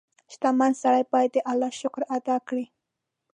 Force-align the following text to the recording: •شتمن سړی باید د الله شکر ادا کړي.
•شتمن 0.33 0.71
سړی 0.81 1.03
باید 1.13 1.29
د 1.33 1.37
الله 1.51 1.69
شکر 1.81 2.01
ادا 2.17 2.37
کړي. 2.47 2.65